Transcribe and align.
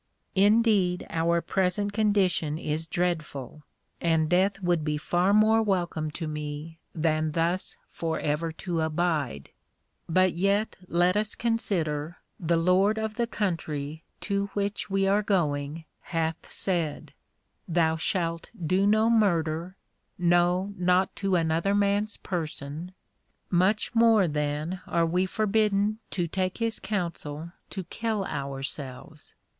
Indeed 0.33 1.05
our 1.11 1.41
present 1.43 1.93
condition 1.93 2.57
is 2.57 2.87
dreadful, 2.87 3.61
and 4.01 4.27
death 4.27 4.59
would 4.59 4.83
be 4.83 4.97
far 4.97 5.31
more 5.31 5.61
welcome 5.61 6.09
to 6.09 6.27
me 6.27 6.79
than 6.95 7.33
thus 7.33 7.77
for 7.91 8.19
ever 8.19 8.51
to 8.65 8.81
abide; 8.81 9.51
but 10.09 10.33
yet 10.33 10.75
let 10.87 11.15
us 11.15 11.35
consider, 11.35 12.17
the 12.39 12.57
Lord 12.57 12.97
of 12.97 13.13
the 13.13 13.27
Country 13.27 14.03
to 14.21 14.47
which 14.55 14.89
we 14.89 15.07
are 15.07 15.21
going 15.21 15.85
hath 16.01 16.51
said, 16.51 17.13
Thou 17.67 17.95
shalt 17.95 18.49
do 18.65 18.87
no 18.87 19.07
murder, 19.07 19.75
no 20.17 20.73
not 20.77 21.15
to 21.17 21.35
another 21.35 21.75
man's 21.75 22.17
person; 22.17 22.91
much 23.51 23.93
more 23.93 24.27
then 24.27 24.81
are 24.87 25.05
we 25.05 25.27
forbidden 25.27 25.99
to 26.09 26.27
take 26.27 26.57
his 26.57 26.79
counsel 26.79 27.51
to 27.69 27.83
kill 27.83 28.25
ourselves. 28.25 29.35